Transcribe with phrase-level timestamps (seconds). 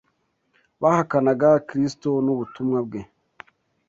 [0.81, 3.01] Bahakanaga Kristo n’ubutumwa bwe